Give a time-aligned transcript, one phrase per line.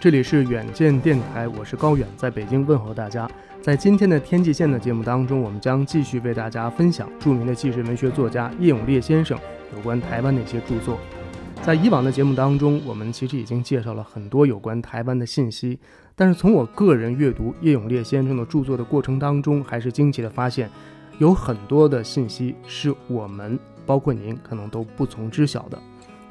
[0.00, 3.30] 这里是远见电台，我是高远，在北京问候大家。
[3.60, 9.38] 在今天的天际线的节目当中，我们将继续为大家分享著名的纪实文学作家叶永烈先生
[9.76, 10.96] 有关台湾的一些著作。
[11.62, 15.78] 在以往的节目当中，我们其实已经介绍了很多有关台湾的信息，
[16.16, 20.70] 但是从我个人阅读叶永烈先生的著作的过程当中，还是惊奇的发现，
[21.18, 25.78] 有很多的信息是我们，包括您，可能都不从知晓的。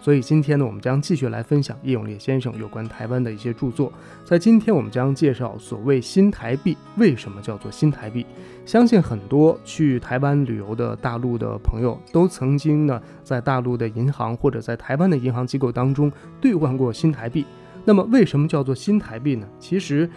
[0.02, 3.92] 所以今天呢，我们将继续来分享叶永烈先生有关台湾的一些著作。
[4.24, 8.26] 在今天，我们将介绍所谓新台币为什么叫做新台币。
[8.66, 17.46] 相信很多去台湾旅游的大陆的朋友，都曾经呢在大陆的银行或者在台湾的银行机构当中兑换过新台币。
[17.84, 19.48] 那么，为什么叫做新台币呢？
[19.60, 20.10] 其实，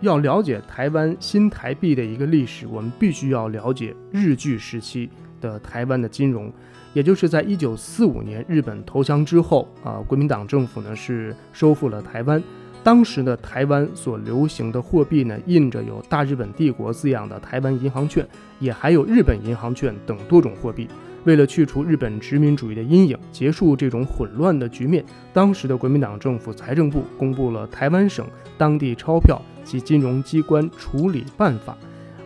[0.00, 6.52] 要了解台湾新台币的一个历史，我们必须要了解日据时期的台湾的金融。
[6.98, 12.42] 也就是在一九四五年日本投降之后啊，国民党政府呢是收复了台湾。
[12.82, 18.26] 当时的，台湾所流行的货币呢，印着有大日本帝国字样的台湾银行券，
[18.58, 20.88] 也还有日本银行券等多种货币。
[21.22, 31.78] 为了去除日本殖民主义的阴影，结束这种混乱的局面，当时的国民党政府财政部公布了台湾省当地钞票及金融机关处理办法。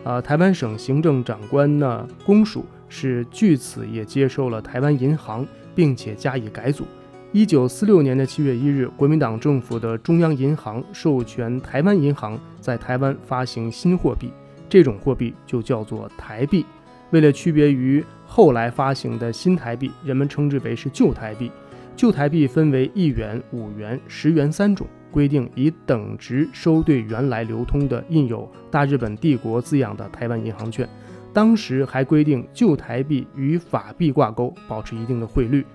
[0.03, 2.65] 啊，台湾省行政长官呢，公署。
[2.95, 6.85] 是据此也接受了台湾银行，并且加以改组。
[7.31, 14.31] 一九四六年的七月一日，国民党政府的中央银行授权台湾银行在台湾发行新货币，
[14.69, 16.63] 这种货币就叫做台币。
[17.09, 21.51] 为了区别于后来发行的新台币，人们称之为是旧台币。
[21.95, 30.87] 旧台币分为一元、五元、十元三种，规定以等值收兑原来流通的印有大日本帝国字样的台湾银行券。
[31.33, 35.65] 当时还规定旧台币与法币挂钩，保持一定的汇率。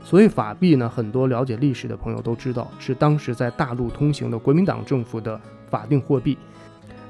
[0.00, 6.38] 所以法币呢，很多了解历史的朋友都知道，是当时在大陆通行的国民党政府的法定货币。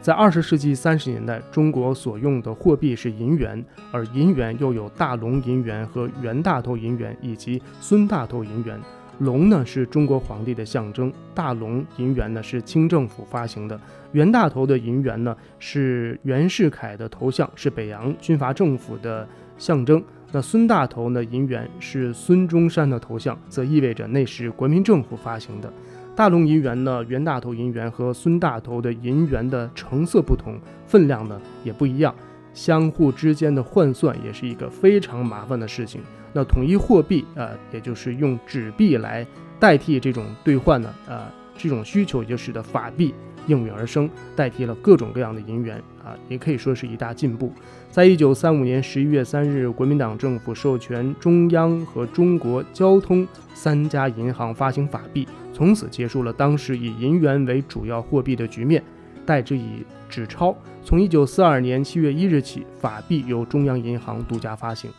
[0.01, 8.81] 在二十世纪三十年代，中国所用的货币是银元，而银元又有大龙银元和袁大头银元以及孙大头银元。
[9.19, 13.79] 龙呢是中国皇帝的象征，大龙银元呢是清政府发行的，
[14.12, 19.27] 袁大头的银元呢是袁世凯的头像，是北洋军阀政府的
[19.57, 20.03] 象征。
[20.31, 25.73] 那孙大头呢银元是孙中山的头像，则意味着那是国民政府发行的。
[26.15, 32.15] 大龙银元呢，袁大头银元和孙大头的银元的成色不同，分量呢也不一样，
[32.59, 36.01] 相互之间的换算也是一个非常麻烦的事情。
[36.33, 39.25] 那统一货币，呃，也就是用纸币来
[39.61, 41.23] 代替这种兑换呢，呃，
[41.57, 43.15] 这种需求也就使得法币
[43.47, 47.53] 应运而生，代替了各种各样的银元，啊，也可以说是一大进步。
[47.93, 58.83] 在一九三五年十一月三日，国民党政府授权中央和中国交通三家银行发行法币，从此结束了当时以银元为主要货币的局面，
[59.28, 60.56] 代之以纸钞。
[60.83, 64.91] 从一九四二年七月一日起，法币由中央银行独家发行。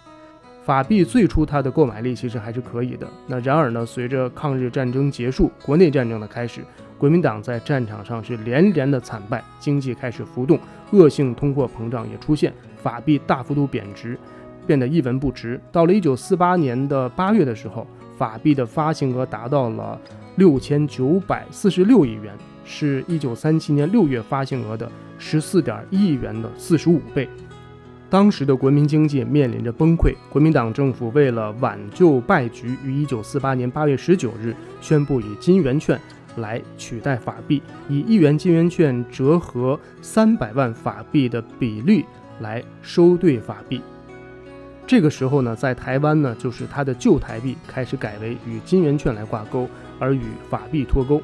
[0.63, 3.07] 法币最初它的购买力其实还是可以的。
[3.25, 6.61] 那然而呢，随着抗日战争结束，国内战争的开始，
[6.95, 10.59] 国民党在战场上是连连的惨败，经济开始浮动，
[10.91, 14.15] 恶性通货膨胀也出现，法币大幅度贬值，
[14.67, 15.59] 变得一文不值。
[15.71, 17.87] 到了一九四八年的八月的时候，
[18.19, 19.97] 法币的发行额达到了
[20.35, 27.29] 六千九百四十六亿元，是一九三七年六月发行额的十四点一亿元的四十五倍。
[28.09, 35.97] 当时的国民经济面临着崩溃，国民党政府为了挽救败局，于1948年8月19日宣布以金圆券
[36.35, 42.03] 来取代法币，以一元金圆券折合三百万法币的比率
[42.41, 43.81] 来收兑法币。
[44.89, 49.69] 这个时候呢，在台湾呢，就是它的旧台币开始改为与金圆券来挂钩，
[49.99, 51.21] 而与法币脱钩。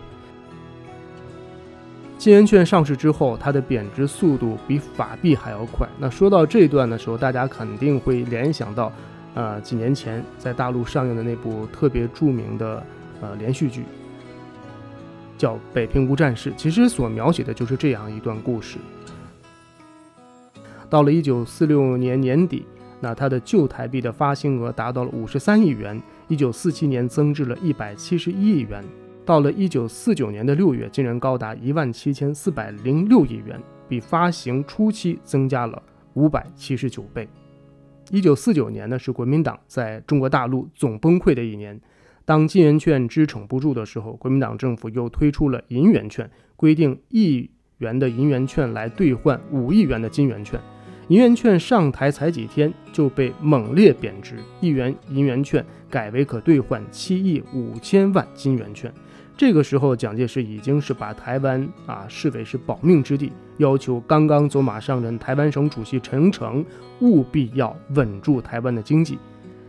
[2.19, 5.89] 金圆券上市之后，它的贬值速度比法币还要快。
[5.97, 8.93] 那说到这段的时候，大家肯定会联想到，
[9.33, 12.83] 呃，几年前在大陆上映的那部特别著名的
[13.19, 13.83] 呃连续剧，
[15.39, 16.51] 叫《北平无战事》。
[16.55, 18.77] 其实所描写的就是这样一段故事。
[20.87, 22.63] 到了一九四六年年底，
[23.05, 28.83] 那它的旧台币的发行额达到了五十三亿元，一九四七年增至了一百七十一亿元。
[29.23, 35.79] 到了一九四九年的六月，竟然高达一万七千四百零六亿元，比发行初期增加了
[36.15, 37.29] 五百七十九倍。
[38.09, 41.79] 一九四九年呢，是国民党在中国大陆总崩溃的一年。
[42.25, 47.47] 当金圆券支撑不住的时候，国民党政府又推出了银元券，规定一
[47.77, 50.59] 元的银元券来兑换五亿元的金圆券。
[51.07, 58.91] 银元券上台才几天，就被猛烈贬值，一元银元券改为可兑换七亿五千万金元券。
[59.37, 66.65] 这个时候，蒋介石已经是把台湾啊视为是保命之地，要求刚刚走马上任台湾省主席陈诚
[67.01, 69.19] 务必要稳住台湾的经济。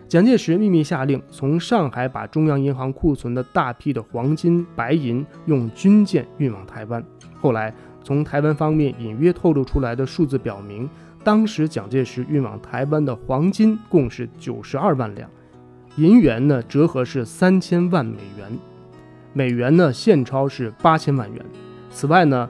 [0.09, 7.05] 蒋介石秘密下令，从上海把中央银行库存的大批的黄金、白银用军舰运往台湾。
[7.39, 10.89] 后来，从台湾方面隐约透露出来的数字表明，
[11.27, 15.29] 当时蒋介石运往台湾的黄金共是九十二万两，
[15.97, 18.49] 银元呢折合是三千万美元。
[19.33, 21.45] 美元呢，现钞是八千万元。
[21.91, 22.49] 此外呢，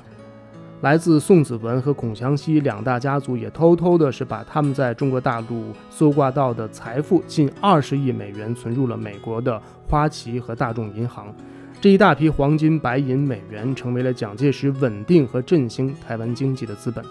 [0.82, 9.58] 来自宋子文和孔祥熙两大家族也偷偷的是把他们在中国大陆搜刮到的财富近二十亿美元存入了美国的
[9.88, 11.34] 花旗和大众银行。
[11.81, 17.02] 这一大批黄金、白银、美元成为了蒋介石稳定和振兴台湾经济的资本。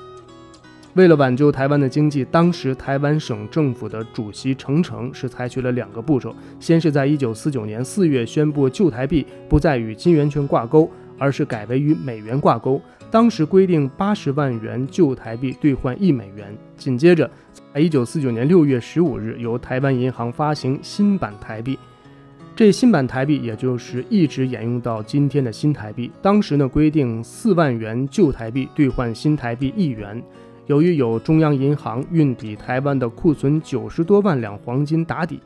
[0.96, 12.82] 为了挽救台湾的经济，当时台湾省政府的主席程程是采取了两个步骤：先是在一九四九年四月宣布旧台币不再与金圆券挂钩，而是改为与美元挂钩。
[13.12, 16.56] 当时规定八十万元旧台币兑换一美元。
[16.78, 17.30] 紧接着，
[17.74, 21.78] 在一九四九年六月十五日，由台湾银行发行新版台币。
[22.56, 26.10] 这新版台币也就是一直沿用到今天的新台币。
[26.22, 30.24] 当时呢，规定四万元旧台币兑换新台币一元。
[30.68, 35.40] 由于有中央银行运抵台湾的库存九十多万两黄金打底，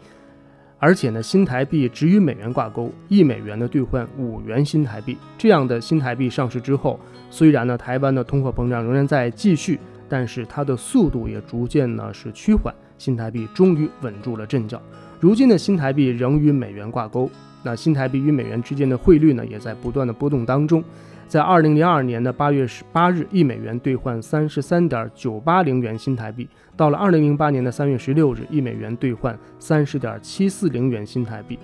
[0.77, 5.17] 而且呢新台币只与美元挂钩，一美元的兑换五元新台币。
[5.37, 6.97] 这样的新台币上市之后，
[7.29, 9.77] 虽然呢台湾的通货膨胀仍然在继续，
[10.07, 14.81] 但是它的速度也逐渐呢是趋缓，新台币终于稳住了阵脚。
[15.19, 17.29] 如今的新台币仍与美元挂钩，
[17.61, 20.81] 那新台币与美元之间的汇率呢也在不断的波动当中。
[21.29, 26.49] 在二零零二年的八月十八日，一美元兑换三十三点九八零元新台币。
[26.75, 31.59] 到了二零零八年的三月十六日，一美元兑换三十点七四零元新台币。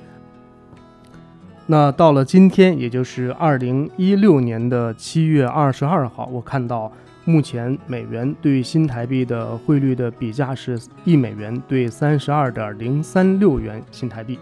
[1.66, 6.92] 那到了今天，也就是二零一六年的七月二十二号，我看到
[7.24, 14.38] 目前美元对新台币的汇率的比价是一美元兑三十二点零三六元新台币。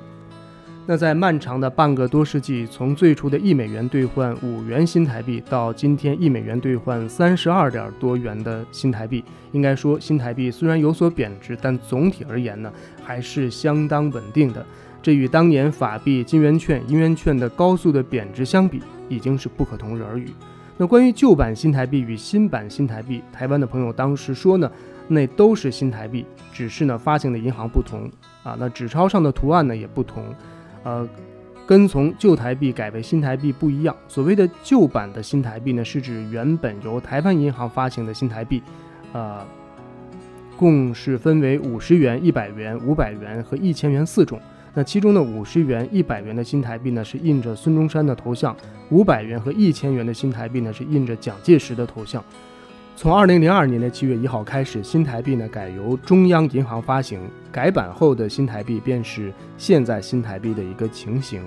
[0.86, 12.70] 那在漫长的半个多世纪，从最初的一美元兑换五元新台币，到今天一美元兑换三十二点多元的新台币，应该说新台币虽然有所贬值，但总体而言呢，
[13.02, 14.66] 还是相当稳定的。
[15.02, 20.28] 这与当年法币、金圆券、银元券的高速的贬值相比，已经是不可同日而语。
[20.76, 24.70] 那关于旧版新台币与新版新台币，台湾的朋友当时说呢，
[25.08, 28.12] 那都是新台币，只是呢发行的银行不同
[28.44, 30.26] 啊，那纸钞上的图案呢也不同。
[30.84, 31.08] 呃，
[31.66, 33.96] 跟从旧台币改为新台币不一样。
[34.08, 38.62] 所谓的旧版的新台币呢，是指原本由台湾银行发行的新台币，
[39.14, 39.46] 呃，
[40.58, 44.40] 共是分为五十元、一百元、五百元和一千元四种。
[44.76, 48.52] 那其中的五十元、一百元的新台币呢，是印着孙中山的头像；
[48.90, 52.24] 五百元和一千元的新台币呢，是印着蒋介石的头像。
[52.96, 57.20] 从二零零二年的七月一号开始，新台币呢改由中央银行发行，
[57.52, 61.44] 改版后的新台币便是现在新台币的一个情形。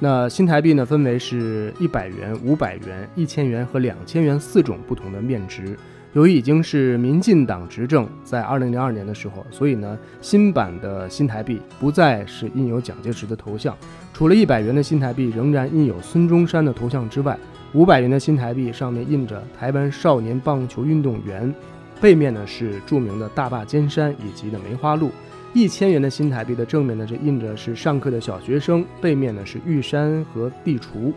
[0.00, 5.76] 那新台币呢分为是一百元、五百元、一千元和两千元四种不同的面值。
[6.14, 13.76] 由于已经是民进党执政，在二零零二年的时候，所以呢新版的新台币不再是印有蒋介石的头像，
[14.12, 17.36] 除了一百元的新台币仍然印有孙中山的头像之外。
[17.74, 21.52] 五百元的新台币上面印着台湾少年棒球运动员，
[22.00, 25.10] 背面呢是著名的大坝尖山以及的梅花鹿。
[25.52, 31.12] 一千元的新台币的正面呢是印着是上课的小学生，背面呢是玉山和地橱。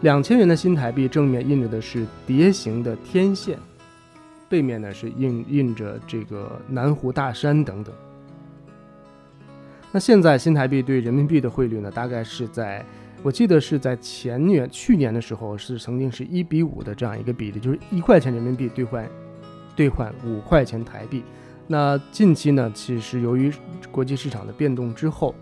[0.00, 3.58] 两千元的新台币正面印着的是蝶形的天线，
[4.48, 7.94] 背面呢是印印着这个南湖大山等等。
[9.90, 12.82] 那现在新台币对人民币的汇率呢，大概是在。
[13.22, 19.08] 我记得是在前年、去年的时候，是曾经是一比五的这样一个比例，就是一块钱人民币兑换
[19.76, 21.22] 兑换五块钱台币。
[21.68, 23.52] 那近期呢，其实由于
[23.92, 25.34] 国际市场的变动之后，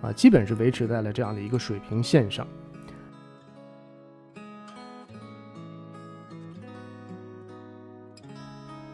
[0.00, 2.46] 啊，基本是维持在了这样的一个水平线上。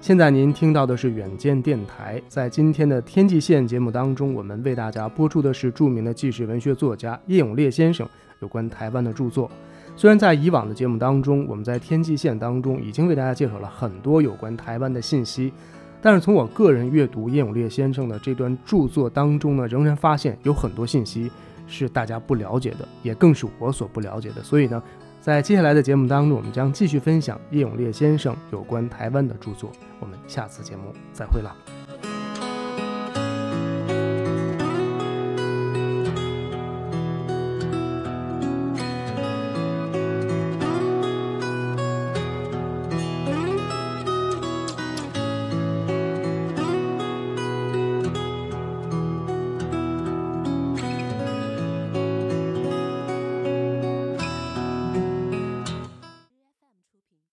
[0.02, 8.04] 现在您听到的是远见电台，在今天的天际线节目当中，我们为大家播出的是著名的纪实文学作家叶永烈先生
[8.40, 9.48] 有关台湾的著作。
[9.94, 15.52] 虽然在以往的节目当中，我们在天际线当中已经为大家介绍了很多有关台湾的信息，
[16.00, 21.30] 但是从我个人阅读叶永烈先生的这段著作当中呢，仍然发现有很多信息
[21.68, 24.42] 是大家不了解的，也更是我所不了解的。
[24.42, 24.82] 所以呢。
[25.22, 29.70] 在接下来的节目当中，我们将继续分享叶永烈先生有关台湾的著作。
[30.00, 31.56] 我们下次节目再会了。